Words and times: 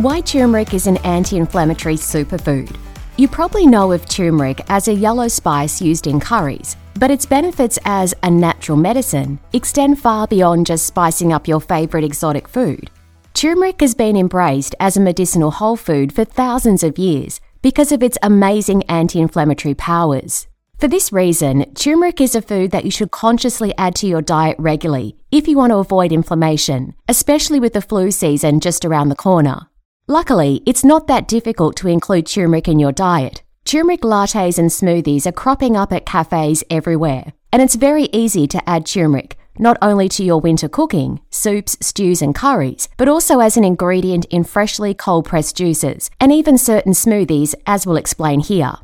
Why 0.00 0.22
turmeric 0.22 0.72
is 0.72 0.86
an 0.86 0.96
anti 1.04 1.36
inflammatory 1.36 1.96
superfood. 1.96 2.74
You 3.18 3.28
probably 3.28 3.66
know 3.66 3.92
of 3.92 4.08
turmeric 4.08 4.62
as 4.70 4.88
a 4.88 4.94
yellow 4.94 5.28
spice 5.28 5.82
used 5.82 6.06
in 6.06 6.20
curries, 6.20 6.74
but 6.98 7.10
its 7.10 7.26
benefits 7.26 7.78
as 7.84 8.14
a 8.22 8.30
natural 8.30 8.78
medicine 8.78 9.38
extend 9.52 9.98
far 9.98 10.26
beyond 10.26 10.64
just 10.64 10.86
spicing 10.86 11.34
up 11.34 11.46
your 11.46 11.60
favourite 11.60 12.02
exotic 12.02 12.48
food. 12.48 12.90
Turmeric 13.34 13.78
has 13.82 13.94
been 13.94 14.16
embraced 14.16 14.74
as 14.80 14.96
a 14.96 15.02
medicinal 15.02 15.50
whole 15.50 15.76
food 15.76 16.14
for 16.14 16.24
thousands 16.24 16.82
of 16.82 16.96
years 16.96 17.38
because 17.60 17.92
of 17.92 18.02
its 18.02 18.16
amazing 18.22 18.82
anti 18.84 19.20
inflammatory 19.20 19.74
powers. 19.74 20.46
For 20.78 20.88
this 20.88 21.12
reason, 21.12 21.74
turmeric 21.74 22.22
is 22.22 22.34
a 22.34 22.40
food 22.40 22.70
that 22.70 22.86
you 22.86 22.90
should 22.90 23.10
consciously 23.10 23.74
add 23.76 23.96
to 23.96 24.06
your 24.06 24.22
diet 24.22 24.56
regularly 24.58 25.18
if 25.30 25.46
you 25.46 25.58
want 25.58 25.72
to 25.72 25.76
avoid 25.76 26.10
inflammation, 26.10 26.94
especially 27.06 27.60
with 27.60 27.74
the 27.74 27.82
flu 27.82 28.10
season 28.10 28.60
just 28.60 28.86
around 28.86 29.10
the 29.10 29.14
corner. 29.14 29.66
Luckily, 30.10 30.60
it's 30.66 30.82
not 30.82 31.06
that 31.06 31.28
difficult 31.28 31.76
to 31.76 31.86
include 31.86 32.26
turmeric 32.26 32.66
in 32.66 32.80
your 32.80 32.90
diet. 32.90 33.44
Turmeric 33.64 34.00
lattes 34.00 34.58
and 34.58 34.68
smoothies 34.68 35.24
are 35.24 35.30
cropping 35.30 35.76
up 35.76 35.92
at 35.92 36.04
cafes 36.04 36.64
everywhere, 36.68 37.32
and 37.52 37.62
it's 37.62 37.76
very 37.76 38.08
easy 38.12 38.48
to 38.48 38.68
add 38.68 38.86
turmeric, 38.86 39.38
not 39.56 39.76
only 39.80 40.08
to 40.08 40.24
your 40.24 40.40
winter 40.40 40.68
cooking, 40.68 41.20
soups, 41.30 41.76
stews, 41.80 42.22
and 42.22 42.34
curries, 42.34 42.88
but 42.96 43.06
also 43.06 43.38
as 43.38 43.56
an 43.56 43.62
ingredient 43.62 44.24
in 44.30 44.42
freshly 44.42 44.94
cold 44.94 45.26
pressed 45.26 45.56
juices 45.56 46.10
and 46.18 46.32
even 46.32 46.58
certain 46.58 46.92
smoothies, 46.92 47.54
as 47.64 47.86
we'll 47.86 47.96
explain 47.96 48.40
here. 48.40 48.78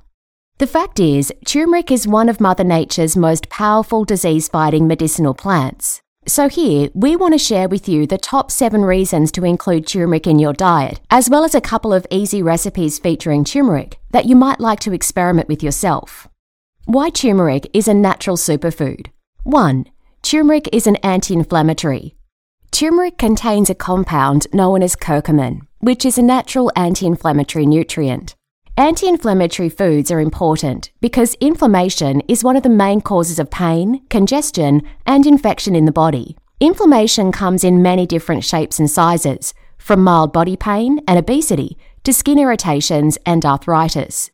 The 0.59 0.69
fact 0.69 1.01
is, 1.01 1.33
turmeric 1.45 1.91
is 1.91 2.07
one 2.07 2.29
of 2.29 2.41
Mother 2.41 2.63
Nature's 2.63 3.17
most 3.17 3.49
powerful 3.49 4.05
disease 4.05 4.47
fighting 4.47 4.87
medicinal 4.87 5.35
plants. 5.35 6.01
So, 6.29 6.49
here 6.49 6.89
we 6.93 7.15
want 7.15 7.35
to 7.35 7.39
share 7.39 7.69
with 7.69 7.89
you 7.89 8.05
the 8.05 8.19
top 8.19 8.51
seven 8.51 8.85
reasons 8.85 9.31
to 9.33 9.45
include 9.45 9.87
turmeric 9.87 10.27
in 10.27 10.41
your 10.41 10.53
diet, 10.53 11.01
as 11.09 11.31
well 11.31 11.45
as 11.45 11.55
a 11.55 11.61
couple 11.61 11.93
of 11.93 12.07
easy 12.11 12.43
recipes 12.43 12.99
featuring 12.99 13.45
turmeric 13.45 14.01
that 14.11 14.27
you 14.27 14.35
might 14.35 14.59
like 14.59 14.81
to 14.81 14.93
experiment 14.93 15.49
with 15.49 15.63
yourself. 15.63 16.27
Why 16.85 17.11
turmeric 17.11 17.69
is 17.73 17.89
a 17.89 17.95
natural 17.95 18.37
superfood. 18.37 19.07
1. 19.45 19.87
Turmeric 20.23 20.69
is 20.73 20.87
an 20.87 20.97
anti 20.97 21.33
inflammatory. 21.33 22.17
Turmeric 22.73 23.19
contains 23.19 23.71
a 23.71 23.75
compound 23.75 24.49
known 24.53 24.83
as 24.83 24.97
curcumin, 24.97 25.61
which 25.79 26.05
is 26.05 26.19
a 26.19 26.23
natural 26.23 26.71
anti 26.77 27.07
inflammatory 27.07 27.67
nutrient. 27.67 28.36
Anti 28.79 29.09
inflammatory 29.09 29.71
foods 29.71 30.11
are 30.11 30.21
important 30.21 30.91
because 31.01 31.35
inflammation 31.41 32.21
is 32.29 32.45
one 32.45 32.57
of 32.57 32.63
the 32.63 32.69
main 32.69 33.01
causes 33.01 33.39
of 33.39 33.51
pain, 33.51 34.03
congestion, 34.11 34.83
and 35.07 35.27
infection 35.27 35.75
in 35.75 35.87
the 35.87 35.93
body. 35.93 36.37
Inflammation 36.61 37.33
comes 37.33 37.65
in 37.65 37.81
many 37.81 38.05
different 38.05 38.45
shapes 38.45 38.79
and 38.79 38.91
sizes, 38.91 39.55
from 39.79 40.05
mild 40.05 40.31
body 40.31 40.59
pain 40.59 41.01
and 41.09 41.19
obesity 41.19 41.79
to 42.05 42.13
skin 42.13 42.39
irritations 42.39 43.17
and 43.25 43.47
arthritis. 43.47 44.31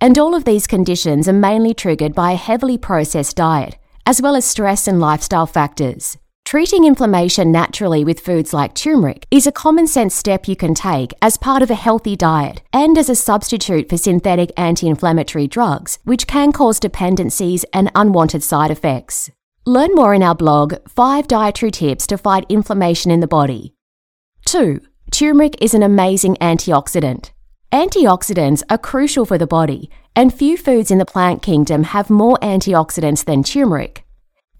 And 0.00 0.18
all 0.18 0.34
of 0.34 0.44
these 0.44 0.66
conditions 0.66 1.28
are 1.28 1.32
mainly 1.32 1.72
triggered 1.72 2.16
by 2.16 2.32
a 2.32 2.36
heavily 2.36 2.76
processed 2.76 3.36
diet, 3.36 3.78
as 4.04 4.20
well 4.20 4.34
as 4.34 4.44
stress 4.44 4.88
and 4.88 4.98
lifestyle 4.98 5.46
factors. 5.46 6.18
Treating 6.54 6.84
inflammation 6.84 7.50
naturally 7.50 8.04
with 8.04 8.20
foods 8.20 8.54
like 8.54 8.74
turmeric 8.74 9.26
is 9.32 9.44
a 9.44 9.50
common 9.50 9.88
sense 9.88 10.14
step 10.14 10.46
you 10.46 10.54
can 10.54 10.72
take 10.72 11.12
as 11.20 11.36
part 11.36 11.62
of 11.64 11.70
a 11.72 11.74
healthy 11.74 12.14
diet 12.14 12.62
and 12.72 12.96
as 12.96 13.08
a 13.08 13.16
substitute 13.16 13.88
for 13.88 13.96
synthetic 13.96 14.52
anti 14.56 14.86
inflammatory 14.86 15.48
drugs, 15.48 15.98
which 16.04 16.28
can 16.28 16.52
cause 16.52 16.78
dependencies 16.78 17.64
and 17.72 17.90
unwanted 17.96 18.40
side 18.40 18.70
effects. 18.70 19.32
Learn 19.66 19.96
more 19.96 20.14
in 20.14 20.22
our 20.22 20.36
blog 20.36 20.74
5 20.86 21.26
Dietary 21.26 21.72
Tips 21.72 22.06
to 22.06 22.16
Fight 22.16 22.46
Inflammation 22.48 23.10
in 23.10 23.18
the 23.18 23.26
Body. 23.26 23.74
2. 24.44 24.80
Turmeric 25.10 25.60
is 25.60 25.74
an 25.74 25.82
amazing 25.82 26.36
antioxidant. 26.36 27.32
Antioxidants 27.72 28.62
are 28.70 28.78
crucial 28.78 29.26
for 29.26 29.38
the 29.38 29.48
body, 29.48 29.90
and 30.14 30.32
few 30.32 30.56
foods 30.56 30.92
in 30.92 30.98
the 30.98 31.04
plant 31.04 31.42
kingdom 31.42 31.82
have 31.82 32.10
more 32.10 32.38
antioxidants 32.42 33.24
than 33.24 33.42
turmeric. 33.42 34.03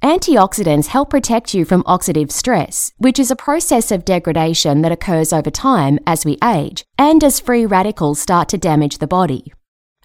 Antioxidants 0.03 0.88
help 0.88 1.10
protect 1.10 1.55
you 1.55 1.65
from 1.65 1.82
oxidative 1.84 2.31
stress, 2.31 2.93
which 2.99 3.19
is 3.19 3.31
a 3.31 3.37
process 3.37 3.91
of 3.91 4.05
degradation 4.05 4.82
that 4.82 4.93
occurs 4.93 5.32
over 5.32 5.50
time 5.50 5.99
as 6.06 6.25
we 6.25 6.37
age 6.44 6.84
and 6.99 7.25
as 7.25 7.41
free 7.41 7.65
radicals 7.65 8.21
start 8.21 8.49
to 8.50 8.59
damage 8.59 8.99
the 8.99 9.06
body. 9.06 9.53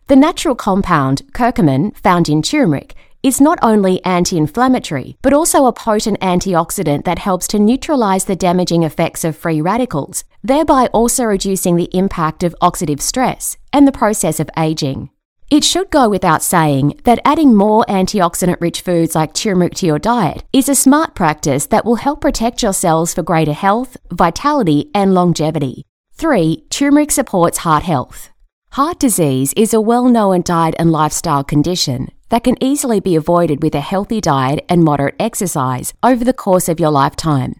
The 0.07 0.15
natural 0.15 0.55
compound, 0.55 1.21
curcumin, 1.33 1.95
found 1.97 2.29
in 2.29 2.41
turmeric, 2.41 2.95
is 3.21 3.41
not 3.41 3.59
only 3.61 4.03
anti 4.05 4.37
inflammatory, 4.37 5.17
but 5.21 5.33
also 5.33 5.65
a 5.65 5.73
potent 5.73 6.19
antioxidant 6.21 7.03
that 7.03 7.19
helps 7.19 7.47
to 7.49 7.59
neutralize 7.59 8.25
the 8.25 8.35
damaging 8.35 8.83
effects 8.83 9.23
of 9.23 9.35
free 9.35 9.59
radicals, 9.59 10.23
thereby 10.41 10.87
also 10.93 11.25
reducing 11.25 11.75
the 11.75 11.89
impact 11.91 12.43
of 12.43 12.55
oxidative 12.61 13.01
stress 13.01 13.57
and 13.73 13.85
the 13.87 13.91
process 13.91 14.39
of 14.39 14.49
aging. 14.57 15.09
It 15.49 15.63
should 15.63 15.89
go 15.89 16.07
without 16.07 16.43
saying 16.43 16.99
that 17.05 17.21
adding 17.25 17.55
more 17.55 17.83
antioxidant 17.89 18.61
rich 18.61 18.81
foods 18.81 19.15
like 19.15 19.33
turmeric 19.33 19.73
to 19.75 19.87
your 19.87 19.97
diet 19.97 20.43
is 20.53 20.69
a 20.69 20.75
smart 20.75 21.15
practice 21.15 21.65
that 21.67 21.85
will 21.85 21.95
help 21.95 22.21
protect 22.21 22.61
your 22.61 22.71
cells 22.71 23.15
for 23.15 23.23
greater 23.23 23.53
health, 23.53 23.97
vitality, 24.11 24.91
and 24.93 25.15
longevity. 25.15 25.85
3. 26.13 26.65
Turmeric 26.69 27.09
supports 27.09 27.59
heart 27.59 27.81
health. 27.81 28.29
Heart 28.73 28.99
disease 28.99 29.51
is 29.57 29.73
a 29.73 29.81
well 29.81 30.07
known 30.07 30.43
diet 30.43 30.75
and 30.77 30.91
lifestyle 30.91 31.43
condition 31.43 32.09
that 32.29 32.43
can 32.43 32.63
easily 32.63 32.99
be 32.99 33.15
avoided 33.15 33.63
with 33.63 33.73
a 33.73 33.81
healthy 33.81 34.21
diet 34.21 34.63
and 34.69 34.83
moderate 34.83 35.15
exercise 35.19 35.95
over 36.03 36.23
the 36.23 36.31
course 36.31 36.69
of 36.69 36.79
your 36.79 36.91
lifetime. 36.91 37.55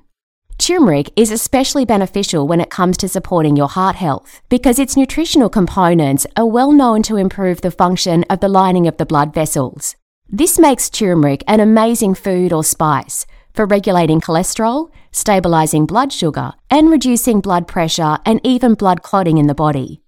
Turmeric 0.59 1.09
is 1.15 1.31
especially 1.31 1.85
beneficial 1.85 2.45
when 2.45 2.59
it 2.59 2.69
comes 2.69 2.97
to 2.97 3.07
supporting 3.07 3.55
your 3.55 3.69
heart 3.69 3.95
health 3.95 4.41
because 4.49 4.77
its 4.77 4.97
nutritional 4.97 5.49
components 5.49 6.27
are 6.35 6.45
well 6.45 6.73
known 6.73 7.01
to 7.03 7.15
improve 7.15 7.61
the 7.61 7.71
function 7.71 8.25
of 8.29 8.41
the 8.41 8.49
lining 8.49 8.85
of 8.85 8.97
the 8.97 9.05
blood 9.05 9.33
vessels. 9.33 9.95
This 10.27 10.59
makes 10.59 10.89
turmeric 10.89 11.45
an 11.47 11.61
amazing 11.61 12.13
food 12.13 12.51
or 12.51 12.65
spice 12.65 13.25
for 13.53 13.65
regulating 13.65 14.19
cholesterol, 14.19 14.91
stabilizing 15.13 15.85
blood 15.85 16.11
sugar, 16.11 16.51
and 16.69 16.91
reducing 16.91 17.39
blood 17.39 17.65
pressure 17.65 18.17
and 18.25 18.41
even 18.43 18.73
blood 18.73 19.01
clotting 19.01 19.37
in 19.37 19.47
the 19.47 19.55
body. 19.55 20.01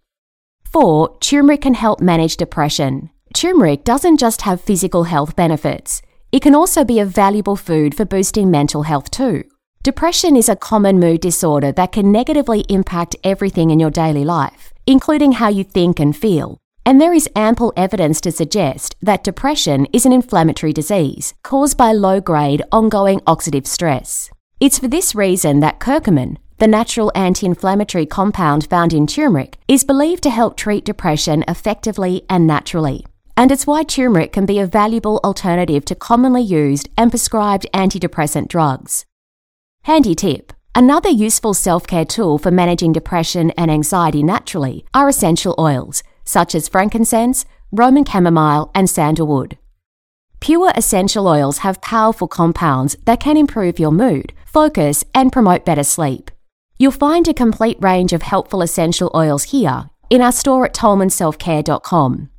4. 0.66 1.18
Turmeric 1.22 1.62
can 1.62 1.76
help 1.76 2.02
manage 2.02 2.36
depression. 2.36 3.10
Turmeric 3.34 3.86
doesn't 3.86 4.18
just 4.18 4.42
have 4.42 4.60
physical 4.60 5.06
health 5.06 5.34
benefits, 5.38 6.02
it 6.34 6.42
can 6.42 6.56
also 6.56 6.86
be 6.86 7.00
a 7.00 7.06
valuable 7.06 7.56
food 7.56 7.96
for 7.96 8.06
boosting 8.06 8.52
mental 8.52 8.84
health 8.84 9.12
too. 9.12 9.44
Depression 9.84 10.36
is 10.36 10.48
a 10.48 10.56
common 10.56 11.00
mood 11.00 11.22
disorder 11.22 11.72
that 11.72 11.92
can 11.92 12.12
negatively 12.12 12.60
impact 12.70 13.16
everything 13.24 13.72
in 13.72 13.80
your 13.80 13.90
daily 13.90 14.24
life, 14.24 14.72
including 14.86 15.32
how 15.32 15.48
you 15.48 15.64
think 15.64 16.00
and 16.00 16.16
feel. 16.16 16.60
And 16.86 17.02
there 17.02 17.16
is 17.16 17.28
ample 17.36 17.74
evidence 17.76 18.22
to 18.22 18.32
suggest 18.32 18.96
that 19.02 19.24
depression 19.24 19.88
is 19.92 20.06
an 20.06 20.14
inflammatory 20.14 20.72
disease 20.72 21.34
caused 21.42 21.78
by 21.78 21.94
low 21.94 22.22
grade, 22.22 22.62
ongoing 22.72 23.22
oxidative 23.22 23.66
stress. 23.66 24.30
It's 24.60 24.78
for 24.78 24.88
this 24.88 25.16
reason 25.16 25.62
that 25.62 25.80
curcumin, 25.80 26.38
the 26.60 26.68
natural 26.68 27.12
anti 27.16 27.48
inflammatory 27.48 28.06
compound 28.06 28.70
found 28.70 28.94
in 28.94 29.08
turmeric, 29.08 29.58
is 29.68 29.84
believed 29.84 30.22
to 30.24 30.30
help 30.30 30.58
treat 30.58 30.86
depression 30.86 31.44
effectively 31.48 32.22
and 32.30 32.46
naturally. 32.46 33.04
And 33.36 33.52
it's 33.52 33.66
why 33.66 33.82
turmeric 33.82 34.32
can 34.32 34.46
be 34.46 34.60
a 34.60 34.68
valuable 34.68 35.20
alternative 35.24 35.86
to 35.86 35.96
commonly 35.96 36.44
used 36.44 36.88
and 37.00 37.10
prescribed 37.10 37.66
antidepressant 37.74 38.48
drugs. 38.48 39.08
Handy 39.84 40.14
tip 40.14 40.54
Another 40.74 41.10
useful 41.10 41.54
self 41.54 41.86
care 41.88 42.06
tool 42.06 42.38
for 42.38 42.52
managing 42.52 42.94
depression 42.94 43.52
and 43.52 43.72
anxiety 43.72 44.24
naturally 44.24 44.86
are 44.94 45.10
essential 45.10 45.56
oils, 45.58 46.04
such 46.24 46.56
as 46.56 46.70
frankincense, 46.70 47.46
Roman 47.72 48.06
chamomile, 48.06 48.70
and 48.76 48.90
sandalwood. 48.90 49.58
Pure 50.40 50.72
essential 50.76 51.28
oils 51.28 51.60
have 51.60 51.82
powerful 51.82 52.28
compounds 52.28 52.96
that 53.06 53.20
can 53.20 53.38
improve 53.38 53.80
your 53.80 53.92
mood, 53.92 54.34
focus, 54.46 55.04
and 55.14 55.32
promote 55.32 55.66
better 55.66 55.84
sleep. 55.84 56.32
You'll 56.78 56.92
find 56.92 57.28
a 57.28 57.34
complete 57.34 57.78
range 57.80 58.14
of 58.14 58.22
helpful 58.22 58.62
essential 58.62 59.12
oils 59.16 59.46
here 59.46 59.90
in 60.10 60.22
our 60.22 60.32
store 60.32 60.66
at 60.66 60.74
tolmanselfcare.com. 60.74 62.30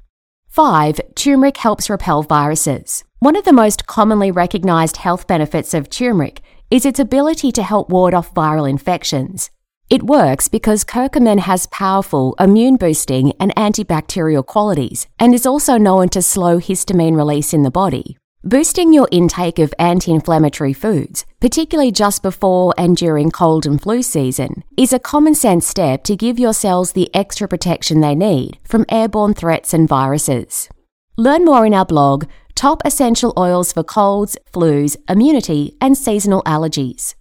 5. 0.49 1.00
Turmeric 1.15 1.56
helps 1.56 1.91
repel 1.91 2.23
viruses. 2.23 3.05
One 3.21 3.37
of 3.37 3.44
the 3.44 3.53
most 3.53 3.87
commonly 3.87 4.31
recognised 4.31 4.99
health 4.99 5.27
benefits 5.27 5.75
of 5.75 5.89
turmeric 5.89 6.43
is 6.73 6.87
its 6.87 6.99
ability 6.99 7.53
to 7.53 7.63
help 7.63 7.91
ward 7.91 8.15
off 8.15 8.33
viral 8.33 8.69
infections. 8.69 9.51
It 9.91 10.05
works 10.05 10.49
because 10.49 10.85
curcumin 10.85 11.41
has 11.41 11.67
powerful 11.67 12.35
immune 12.41 12.77
boosting 12.79 13.35
and 13.39 13.55
antibacterial 13.57 14.47
qualities 14.47 15.07
and 15.19 15.35
is 15.35 15.45
also 15.45 15.77
known 15.77 16.09
to 16.09 16.23
slow 16.23 16.59
histamine 16.59 17.15
release 17.15 17.53
in 17.53 17.63
the 17.63 17.71
body. 17.71 18.17
Boosting 18.43 18.95
your 18.95 19.07
intake 19.13 19.59
of 19.59 19.75
anti 19.79 20.13
inflammatory 20.13 20.73
foods, 20.73 21.27
particularly 21.43 21.93
just 21.93 22.23
before 22.23 22.73
and 22.79 22.97
during 22.97 23.31
cold 23.31 23.67
and 23.67 23.79
flu 23.79 24.01
season, 24.01 24.65
is 24.75 24.95
a 24.95 24.99
common 24.99 25.35
sense 25.35 25.67
step 25.67 26.03
to 26.05 26.17
give 26.17 26.39
your 26.39 26.55
cells 26.55 26.93
the 26.93 27.15
extra 27.15 27.47
protection 27.47 28.01
they 28.01 28.15
need 28.15 28.57
from 28.65 28.87
airborne 28.89 29.35
threats 29.35 29.75
and 29.75 29.87
viruses. 29.87 30.71
Learn 31.19 31.45
more 31.45 31.67
in 31.67 31.75
our 31.75 31.85
blog 31.85 32.25
Top 32.55 32.83
Essential 32.85 33.33
Oils 33.37 33.73
for 33.73 33.83
Colds, 33.83 34.37
Flus, 34.53 34.97
Immunity, 35.09 35.77
and 35.81 35.97
Seasonal 35.97 36.43
Allergies. 36.43 37.15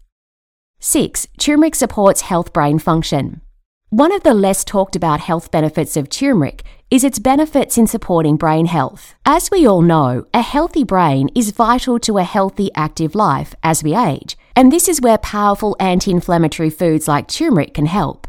6. 0.80 1.28
Turmeric 1.38 1.76
supports 1.76 2.22
health 2.22 2.54
brain 2.54 2.80
function. 2.80 3.42
One 3.90 4.12
of 4.12 4.24
the 4.24 4.34
less 4.34 4.64
talked 4.64 4.96
about 4.96 5.20
health 5.20 5.52
benefits 5.52 5.98
of 5.98 6.10
turmeric 6.10 6.64
is 6.90 7.04
its 7.04 7.20
benefits 7.20 7.78
in 7.78 7.88
supporting 7.88 8.38
brain 8.38 8.66
health. 8.66 9.16
As 9.26 9.52
we 9.52 9.68
all 9.68 9.82
know, 9.82 10.26
a 10.34 10.42
healthy 10.42 10.84
brain 10.84 11.30
is 11.36 11.52
vital 11.52 12.00
to 12.00 12.18
a 12.18 12.24
healthy, 12.24 12.70
active 12.74 13.16
life 13.16 13.54
as 13.64 13.84
we 13.84 13.96
age, 13.96 14.38
and 14.56 14.72
this 14.72 14.88
is 14.88 15.02
where 15.02 15.18
powerful 15.18 15.76
anti 15.80 16.12
inflammatory 16.12 16.70
foods 16.70 17.08
like 17.08 17.28
turmeric 17.28 17.74
can 17.74 17.86
help. 17.86 18.28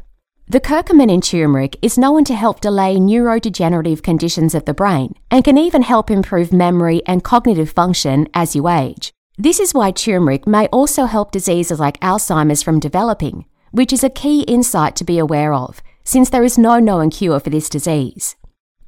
The 0.52 0.60
curcumin 0.60 1.10
in 1.10 1.22
turmeric 1.22 1.78
is 1.80 1.96
known 1.96 2.24
to 2.24 2.34
help 2.34 2.60
delay 2.60 2.96
neurodegenerative 2.96 4.02
conditions 4.02 4.54
of 4.54 4.66
the 4.66 4.74
brain 4.74 5.14
and 5.30 5.42
can 5.42 5.56
even 5.56 5.80
help 5.80 6.10
improve 6.10 6.52
memory 6.52 7.00
and 7.06 7.24
cognitive 7.24 7.70
function 7.70 8.28
as 8.34 8.54
you 8.54 8.68
age. 8.68 9.14
This 9.38 9.58
is 9.58 9.72
why 9.72 9.92
turmeric 9.92 10.46
may 10.46 10.66
also 10.66 11.06
help 11.06 11.32
diseases 11.32 11.80
like 11.80 11.98
Alzheimer's 12.00 12.62
from 12.62 12.80
developing, 12.80 13.46
which 13.70 13.94
is 13.94 14.04
a 14.04 14.10
key 14.10 14.42
insight 14.42 14.94
to 14.96 15.04
be 15.04 15.16
aware 15.16 15.54
of, 15.54 15.80
since 16.04 16.28
there 16.28 16.44
is 16.44 16.58
no 16.58 16.78
known 16.78 17.08
cure 17.08 17.40
for 17.40 17.48
this 17.48 17.70
disease. 17.70 18.36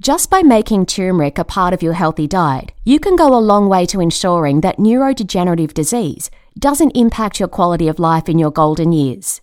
Just 0.02 0.28
by 0.28 0.42
making 0.42 0.84
turmeric 0.84 1.38
a 1.38 1.44
part 1.44 1.72
of 1.72 1.82
your 1.82 1.94
healthy 1.94 2.26
diet, 2.26 2.72
you 2.84 3.00
can 3.00 3.16
go 3.16 3.34
a 3.34 3.40
long 3.40 3.70
way 3.70 3.86
to 3.86 4.02
ensuring 4.02 4.60
that 4.60 4.76
neurodegenerative 4.76 5.72
disease 5.72 6.30
doesn't 6.58 6.94
impact 6.94 7.40
your 7.40 7.48
quality 7.48 7.88
of 7.88 7.98
life 7.98 8.28
in 8.28 8.38
your 8.38 8.50
golden 8.50 8.92
years. 8.92 9.40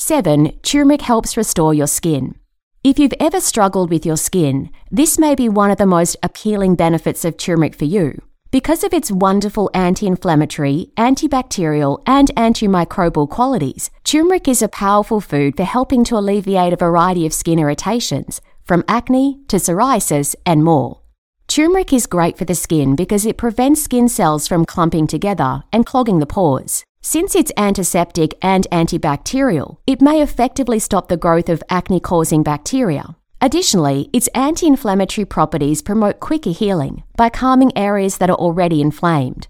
7. 0.00 0.52
Turmeric 0.62 1.02
helps 1.02 1.36
restore 1.36 1.74
your 1.74 1.86
skin. 1.86 2.34
If 2.82 2.98
you've 2.98 3.12
ever 3.20 3.38
struggled 3.38 3.90
with 3.90 4.06
your 4.06 4.16
skin, 4.16 4.70
this 4.90 5.18
may 5.18 5.34
be 5.34 5.46
one 5.46 5.70
of 5.70 5.76
the 5.76 5.84
most 5.84 6.16
appealing 6.22 6.74
benefits 6.74 7.22
of 7.22 7.36
turmeric 7.36 7.74
for 7.74 7.84
you. 7.84 8.22
Because 8.50 8.82
of 8.82 8.94
its 8.94 9.12
wonderful 9.12 9.70
anti 9.74 10.06
inflammatory, 10.06 10.90
antibacterial, 10.96 12.02
and 12.06 12.34
antimicrobial 12.34 13.28
qualities, 13.28 13.90
turmeric 14.02 14.48
is 14.48 14.62
a 14.62 14.68
powerful 14.68 15.20
food 15.20 15.54
for 15.54 15.64
helping 15.64 16.02
to 16.04 16.16
alleviate 16.16 16.72
a 16.72 16.76
variety 16.76 17.26
of 17.26 17.34
skin 17.34 17.58
irritations, 17.58 18.40
from 18.64 18.84
acne 18.88 19.38
to 19.48 19.56
psoriasis 19.56 20.34
and 20.46 20.64
more. 20.64 21.02
Turmeric 21.46 21.92
is 21.92 22.06
great 22.06 22.38
for 22.38 22.46
the 22.46 22.54
skin 22.54 22.96
because 22.96 23.26
it 23.26 23.36
prevents 23.36 23.82
skin 23.82 24.08
cells 24.08 24.48
from 24.48 24.64
clumping 24.64 25.06
together 25.06 25.62
and 25.74 25.84
clogging 25.84 26.20
the 26.20 26.26
pores. 26.26 26.84
Since 27.02 27.34
it's 27.34 27.52
antiseptic 27.56 28.34
and 28.42 28.66
antibacterial, 28.70 29.78
it 29.86 30.02
may 30.02 30.22
effectively 30.22 30.78
stop 30.78 31.08
the 31.08 31.16
growth 31.16 31.48
of 31.48 31.62
acne 31.70 31.98
causing 31.98 32.42
bacteria. 32.42 33.16
Additionally, 33.40 34.10
its 34.12 34.28
anti 34.28 34.66
inflammatory 34.66 35.24
properties 35.24 35.80
promote 35.80 36.20
quicker 36.20 36.50
healing 36.50 37.02
by 37.16 37.30
calming 37.30 37.76
areas 37.76 38.18
that 38.18 38.28
are 38.28 38.36
already 38.36 38.82
inflamed. 38.82 39.48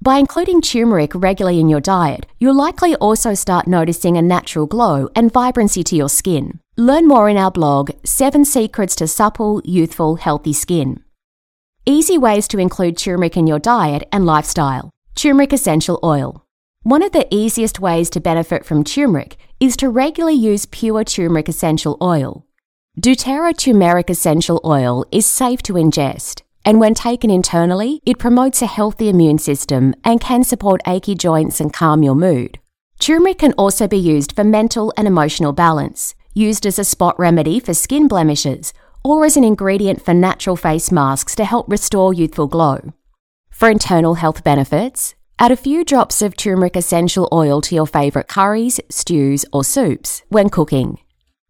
By 0.00 0.18
including 0.18 0.62
turmeric 0.62 1.12
regularly 1.14 1.58
in 1.58 1.68
your 1.68 1.80
diet, 1.80 2.26
you'll 2.38 2.56
likely 2.56 2.94
also 2.96 3.34
start 3.34 3.66
noticing 3.66 4.16
a 4.16 4.22
natural 4.22 4.66
glow 4.66 5.08
and 5.16 5.32
vibrancy 5.32 5.82
to 5.84 5.96
your 5.96 6.08
skin. 6.08 6.60
Learn 6.76 7.08
more 7.08 7.28
in 7.28 7.36
our 7.36 7.50
blog, 7.50 7.90
7 8.04 8.44
Secrets 8.44 8.94
to 8.96 9.08
Supple, 9.08 9.60
Youthful, 9.64 10.16
Healthy 10.16 10.52
Skin. 10.52 11.02
Easy 11.84 12.16
ways 12.16 12.46
to 12.48 12.58
include 12.58 12.96
turmeric 12.96 13.36
in 13.36 13.48
your 13.48 13.58
diet 13.58 14.08
and 14.12 14.24
lifestyle. 14.24 14.90
Turmeric 15.16 15.52
essential 15.52 15.98
oil. 16.04 16.44
One 16.84 17.04
of 17.04 17.12
the 17.12 17.32
easiest 17.32 17.78
ways 17.78 18.10
to 18.10 18.20
benefit 18.20 18.64
from 18.64 18.82
turmeric 18.82 19.36
is 19.60 19.76
to 19.76 19.88
regularly 19.88 20.34
use 20.34 20.66
pure 20.66 21.04
turmeric 21.04 21.48
essential 21.48 21.96
oil. 22.02 22.44
doTERRA 23.00 23.56
turmeric 23.56 24.10
essential 24.10 24.60
oil 24.64 25.04
is 25.12 25.24
safe 25.24 25.62
to 25.62 25.74
ingest, 25.74 26.42
and 26.64 26.80
when 26.80 26.94
taken 26.94 27.30
internally, 27.30 28.00
it 28.04 28.18
promotes 28.18 28.62
a 28.62 28.66
healthy 28.66 29.08
immune 29.08 29.38
system 29.38 29.94
and 30.02 30.20
can 30.20 30.42
support 30.42 30.80
achy 30.84 31.14
joints 31.14 31.60
and 31.60 31.72
calm 31.72 32.02
your 32.02 32.16
mood. 32.16 32.58
Turmeric 32.98 33.38
can 33.38 33.52
also 33.52 33.86
be 33.86 33.96
used 33.96 34.32
for 34.32 34.42
mental 34.42 34.92
and 34.96 35.06
emotional 35.06 35.52
balance 35.52 36.16
used 36.34 36.66
as 36.66 36.80
a 36.80 36.84
spot 36.84 37.16
remedy 37.16 37.60
for 37.60 37.74
skin 37.74 38.08
blemishes 38.08 38.74
or 39.04 39.24
as 39.24 39.36
an 39.36 39.44
ingredient 39.44 40.04
for 40.04 40.14
natural 40.14 40.56
face 40.56 40.90
masks 40.90 41.36
to 41.36 41.44
help 41.44 41.70
restore 41.70 42.12
youthful 42.12 42.48
glow. 42.48 42.92
For 43.50 43.70
internal 43.70 44.14
health 44.14 44.42
benefits, 44.42 45.14
add 45.42 45.50
a 45.50 45.56
few 45.56 45.84
drops 45.84 46.22
of 46.22 46.36
turmeric 46.36 46.76
essential 46.76 47.28
oil 47.32 47.60
to 47.60 47.74
your 47.74 47.86
favourite 47.86 48.28
curries, 48.28 48.78
stews, 48.88 49.44
or 49.52 49.64
soups 49.64 50.22
when 50.28 50.48
cooking. 50.48 51.00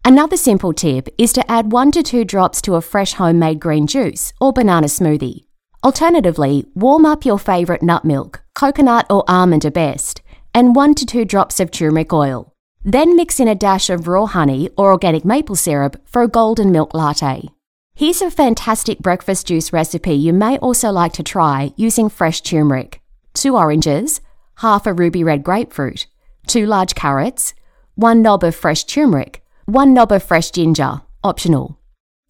Another 0.02 0.38
simple 0.38 0.72
tip 0.72 1.10
is 1.18 1.30
to 1.34 1.50
add 1.50 1.72
1 1.72 1.90
to 1.90 2.02
2 2.02 2.24
drops 2.24 2.62
to 2.62 2.76
a 2.76 2.80
fresh 2.80 3.12
homemade 3.12 3.60
green 3.60 3.86
juice 3.86 4.32
or 4.40 4.50
banana 4.50 4.86
smoothie. 4.86 5.44
Alternatively, 5.84 6.64
warm 6.74 7.04
up 7.04 7.26
your 7.26 7.38
favourite 7.38 7.82
nut 7.82 8.02
milk, 8.02 8.42
coconut 8.54 9.04
or 9.10 9.24
almond 9.28 9.66
are 9.66 9.70
best, 9.70 10.22
and 10.54 10.74
1 10.74 10.94
to 10.94 11.04
2 11.04 11.26
drops 11.26 11.60
of 11.60 11.70
turmeric 11.70 12.14
oil. 12.14 12.54
Then 12.82 13.14
mix 13.14 13.40
in 13.40 13.46
a 13.46 13.54
dash 13.54 13.90
of 13.90 14.08
raw 14.08 14.24
honey 14.24 14.70
or 14.78 14.90
organic 14.90 15.26
maple 15.26 15.56
syrup 15.56 16.00
for 16.06 16.22
a 16.22 16.28
golden 16.28 16.72
milk 16.72 16.94
latte. 16.94 17.50
Here's 17.94 18.22
a 18.22 18.30
fantastic 18.30 19.00
breakfast 19.00 19.48
juice 19.48 19.70
recipe 19.70 20.14
you 20.14 20.32
may 20.32 20.56
also 20.56 20.90
like 20.90 21.12
to 21.12 21.22
try 21.22 21.75
using 21.76 22.08
fresh 22.08 22.40
turmeric. 22.40 23.01
Two 23.42 23.56
oranges, 23.56 24.20
half 24.58 24.87
a 24.87 24.92
ruby 24.92 25.25
red 25.25 25.42
grapefruit, 25.42 26.06
two 26.46 26.64
large 26.64 26.94
carrots, 26.94 27.54
one 27.96 28.22
knob 28.22 28.44
of 28.44 28.54
fresh 28.54 28.84
turmeric, 28.84 29.42
one 29.64 29.92
knob 29.92 30.12
of 30.12 30.22
fresh 30.22 30.52
ginger, 30.52 31.00
optional. 31.25 31.76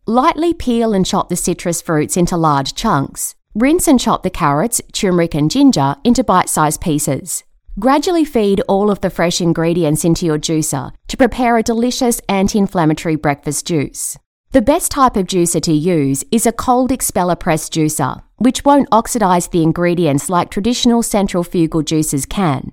Lightly 0.07 0.55
peel 0.55 0.95
and 0.95 1.05
chop 1.05 1.29
the 1.29 1.37
citrus 1.37 1.83
fruits 1.83 2.17
into 2.17 2.39
large 2.39 2.75
chunks. 2.75 3.35
Rinse 3.55 3.89
and 3.89 4.01
chop 4.01 4.23
the 4.23 4.31
carrots, 4.31 4.81
turmeric, 4.93 5.35
and 5.35 5.51
ginger 5.51 5.97
into 6.03 6.25
bite 6.25 6.49
sized 6.49 6.81
pieces. 6.81 7.45
Gradually 7.79 8.25
feed 8.25 8.63
all 8.63 8.91
of 8.91 9.03
the 9.03 9.11
fresh 9.11 9.39
ingredients 9.43 10.07
into 10.07 10.25
your 10.25 10.39
juicer 10.39 10.95
to 11.09 11.17
prepare 11.19 11.59
a 11.59 11.63
delicious 11.63 12.23
anti 12.27 12.59
inflammatory 12.59 13.17
breakfast 13.17 13.67
juice. 13.67 14.17
The 14.53 14.61
best 14.61 14.93
type 14.93 15.17
of 15.17 15.29
juicer 15.29 15.63
to 15.63 15.73
use 15.73 16.25
is 16.31 16.45
a 16.45 16.53
cold 16.53 16.93
expeller 16.93 17.35
press 17.35 17.71
juicer, 17.71 18.23
which 18.37 18.67
won't 18.67 18.87
oxidize 18.93 19.49
the 19.49 19.63
ingredients 19.63 20.29
like 20.29 20.51
traditional 20.51 21.03
centrifugal 21.03 21.83
juicers 21.83 22.29
can. 22.29 22.73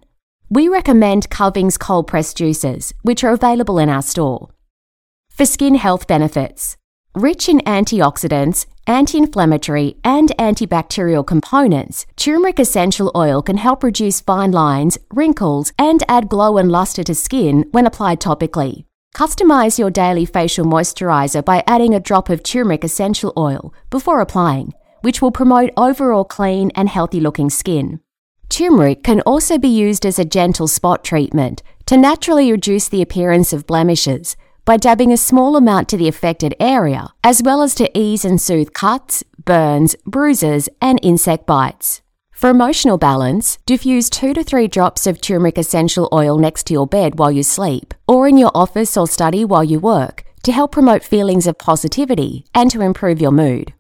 We 0.50 0.68
recommend 0.68 1.30
Kuvings 1.30 1.80
cold 1.80 2.06
press 2.06 2.34
juicers, 2.34 2.92
which 3.04 3.24
are 3.24 3.32
available 3.32 3.80
in 3.80 3.88
our 3.88 4.02
store. 4.02 4.50
For 5.30 5.46
skin 5.46 5.76
health 5.76 6.06
benefits, 6.06 6.76
rich 7.16 7.48
in 7.48 7.60
antioxidants, 7.60 8.66
anti 8.86 9.18
inflammatory, 9.18 9.96
and 10.04 10.34
antibacterial 10.38 11.26
components, 11.26 12.06
turmeric 12.18 12.60
essential 12.60 13.10
oil 13.16 13.42
can 13.42 13.56
help 13.56 13.86
reduce 13.86 14.20
fine 14.20 14.52
lines, 14.52 14.98
wrinkles, 15.14 15.72
and 15.80 16.04
add 16.10 16.28
glow 16.28 16.58
and 16.58 16.70
luster 16.70 17.06
to 17.06 17.16
skin 17.16 17.64
when 17.72 17.86
applied 17.86 18.20
topically. 18.20 18.84
Customize 19.16 19.80
your 19.80 19.90
daily 19.90 20.26
facial 20.26 20.66
moisturizer 20.66 21.44
by 21.44 21.64
adding 21.68 21.94
a 21.94 22.00
drop 22.00 22.30
of 22.30 22.44
turmeric 22.44 22.84
essential 22.84 23.34
oil 23.36 23.74
before 23.90 24.22
applying, 24.22 24.74
which 25.02 25.22
will 25.22 25.32
promote 25.32 25.72
overall 25.76 26.24
clean 26.24 26.72
and 26.76 26.88
healthy 26.88 27.20
looking 27.20 27.50
skin. 27.50 28.00
Turmeric 28.50 29.04
can 29.04 29.22
also 29.22 29.58
be 29.58 29.68
used 29.68 30.06
as 30.06 30.20
a 30.20 30.26
gentle 30.26 30.68
spot 30.68 31.04
treatment 31.04 31.62
to 31.86 31.98
naturally 31.98 32.52
reduce 32.52 32.88
the 32.88 33.02
appearance 33.02 33.54
of 33.54 33.68
blemishes 33.68 34.36
by 34.66 34.78
dabbing 34.78 35.12
a 35.12 35.18
small 35.18 35.56
amount 35.56 35.90
to 35.90 35.98
the 35.98 36.08
affected 36.08 36.54
area, 36.60 37.08
as 37.24 37.42
well 37.42 37.62
as 37.62 37.74
to 37.76 37.98
ease 37.98 38.24
and 38.24 38.40
soothe 38.40 38.74
cuts, 38.74 39.24
burns, 39.44 39.96
bruises, 40.06 40.70
and 40.82 41.00
insect 41.02 41.46
bites. 41.46 42.02
For 42.40 42.50
emotional 42.50 42.98
balance, 42.98 43.58
diffuse 43.66 44.10
2 44.10 44.34
to 44.34 44.46
3 44.46 44.70
drops 44.70 45.06
of 45.06 45.20
turmeric 45.20 45.58
essential 45.58 46.08
oil 46.14 46.38
next 46.38 46.68
to 46.68 46.74
your 46.74 46.88
bed 46.88 47.20
while 47.20 47.34
you 47.34 47.44
sleep, 47.44 47.94
or 48.08 48.30
in 48.30 48.38
your 48.38 48.52
office 48.56 48.96
or 48.96 49.10
study 49.10 49.44
while 49.44 49.66
you 49.66 49.78
work, 49.78 50.24
to 50.44 50.54
help 50.54 50.72
promote 50.72 51.04
feelings 51.04 51.48
of 51.48 51.58
positivity 51.58 52.46
and 52.56 52.72
to 52.72 52.80
improve 52.80 53.20
your 53.20 53.34
mood. 53.34 53.74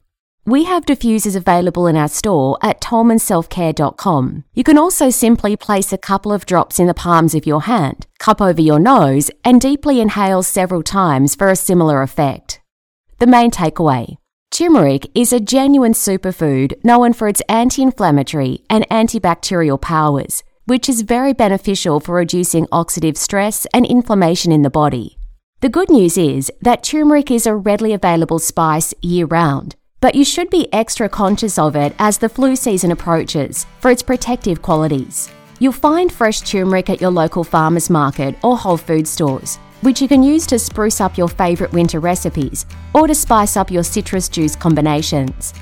We 0.45 0.65
have 0.65 0.85
diffusers 0.85 1.37
available 1.37 1.87
in 1.87 1.95
our 1.95 2.09
store 2.09 2.57
at 2.61 2.81
tolmanselfcare.com. 2.81 4.43
You 4.53 4.63
can 4.65 4.77
also 4.77 5.09
simply 5.09 5.55
place 5.55 5.93
a 5.93 5.97
couple 5.97 6.33
of 6.33 6.45
drops 6.45 6.79
in 6.79 6.87
the 6.87 6.93
palms 6.93 7.33
of 7.33 7.47
your 7.47 7.61
hand, 7.61 8.07
cup 8.17 8.41
over 8.41 8.59
your 8.59 8.77
nose, 8.79 9.31
and 9.45 9.61
deeply 9.61 10.01
inhale 10.01 10.43
several 10.43 10.83
times 10.83 11.33
for 11.33 11.47
a 11.47 11.55
similar 11.55 12.01
effect. 12.01 12.59
The 13.19 13.27
main 13.27 13.51
takeaway 13.51 14.17
Turmeric 14.59 15.09
is 15.15 15.31
a 15.31 15.39
genuine 15.39 15.93
superfood 15.93 16.73
known 16.83 17.13
for 17.13 17.29
its 17.29 17.41
anti 17.47 17.81
inflammatory 17.81 18.59
and 18.69 18.85
antibacterial 18.89 19.79
powers, 19.79 20.43
which 20.65 20.89
is 20.89 21.03
very 21.03 21.31
beneficial 21.31 22.01
for 22.01 22.15
reducing 22.15 22.65
oxidative 22.65 23.15
stress 23.15 23.65
and 23.73 23.85
inflammation 23.85 24.51
in 24.51 24.61
the 24.61 24.69
body. 24.69 25.17
The 25.61 25.69
good 25.69 25.89
news 25.89 26.17
is 26.17 26.51
that 26.59 26.83
turmeric 26.83 27.31
is 27.31 27.45
a 27.45 27.55
readily 27.55 27.93
available 27.93 28.37
spice 28.37 28.93
year 29.01 29.27
round, 29.27 29.77
but 30.01 30.13
you 30.13 30.25
should 30.25 30.49
be 30.49 30.67
extra 30.73 31.07
conscious 31.07 31.57
of 31.57 31.77
it 31.77 31.95
as 31.97 32.17
the 32.17 32.27
flu 32.27 32.57
season 32.57 32.91
approaches 32.91 33.65
for 33.79 33.89
its 33.89 34.03
protective 34.03 34.61
qualities. 34.61 35.31
You'll 35.59 35.71
find 35.71 36.11
fresh 36.11 36.41
turmeric 36.41 36.89
at 36.89 36.99
your 36.99 37.11
local 37.11 37.45
farmers 37.45 37.89
market 37.89 38.35
or 38.43 38.57
whole 38.57 38.75
food 38.75 39.07
stores, 39.07 39.57
which 39.81 40.01
you 40.01 40.07
can 40.07 40.23
use 40.23 40.45
to 40.47 40.59
spruce 40.59 41.01
up 41.01 41.17
your 41.17 41.27
favourite 41.27 41.73
winter 41.73 41.99
recipes 41.99 42.65
or 42.93 43.07
to 43.07 43.15
spice 43.15 43.57
up 43.57 43.71
your 43.71 43.83
citrus 43.83 44.29
juice 44.29 44.55
combinations. 44.55 45.53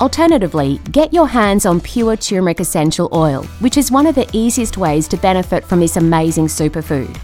Alternatively, 0.00 0.78
get 0.92 1.12
your 1.12 1.26
hands 1.26 1.64
on 1.64 1.80
pure 1.80 2.16
turmeric 2.16 2.60
essential 2.60 3.08
oil, 3.12 3.44
which 3.60 3.78
is 3.78 3.90
one 3.90 4.06
of 4.06 4.14
the 4.14 4.28
easiest 4.32 4.76
ways 4.76 5.08
to 5.08 5.16
benefit 5.16 5.64
from 5.64 5.80
this 5.80 5.96
amazing 5.96 6.46
superfood. 6.46 7.16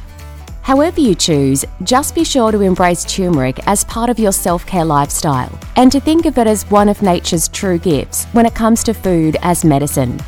However, 0.62 1.00
you 1.00 1.14
choose, 1.14 1.64
just 1.82 2.14
be 2.14 2.24
sure 2.24 2.52
to 2.52 2.60
embrace 2.60 3.04
turmeric 3.04 3.58
as 3.66 3.84
part 3.84 4.08
of 4.08 4.18
your 4.18 4.32
self 4.32 4.64
care 4.64 4.84
lifestyle 4.84 5.58
and 5.76 5.90
to 5.92 6.00
think 6.00 6.24
of 6.24 6.38
it 6.38 6.46
as 6.46 6.70
one 6.70 6.88
of 6.88 7.02
nature's 7.02 7.48
true 7.48 7.78
gifts 7.78 8.24
when 8.26 8.46
it 8.46 8.54
comes 8.54 8.82
to 8.84 8.94
food 8.94 9.36
as 9.42 9.64
medicine. 9.64 10.18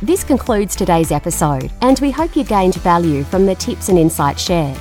This 0.00 0.22
concludes 0.22 0.76
today's 0.76 1.10
episode, 1.10 1.72
and 1.80 1.98
we 1.98 2.12
hope 2.12 2.36
you 2.36 2.44
gained 2.44 2.76
value 2.76 3.24
from 3.24 3.46
the 3.46 3.56
tips 3.56 3.88
and 3.88 3.98
insights 3.98 4.40
shared. 4.40 4.78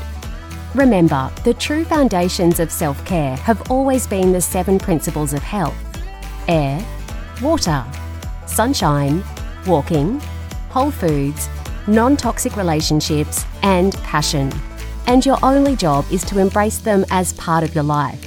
Remember, 0.76 1.32
the 1.44 1.56
true 1.56 1.84
foundations 1.84 2.60
of 2.60 2.72
self 2.72 3.04
care 3.04 3.36
have 3.38 3.72
always 3.72 4.06
been 4.06 4.32
the 4.32 4.40
seven 4.40 4.78
principles 4.78 5.34
of 5.34 5.42
health 5.42 5.74
air, 6.48 6.86
water, 7.42 7.84
sunshine, 8.46 9.24
walking, 9.66 10.20
whole 10.70 10.92
foods, 10.92 11.50
non 11.88 12.16
toxic 12.16 12.56
relationships, 12.56 13.44
and 13.64 13.96
passion. 14.04 14.54
And 15.08 15.26
your 15.26 15.40
only 15.42 15.76
job 15.76 16.06
is 16.12 16.24
to 16.26 16.38
embrace 16.38 16.78
them 16.78 17.04
as 17.10 17.34
part 17.34 17.64
of 17.64 17.74
your 17.74 17.84
life. 17.84 18.27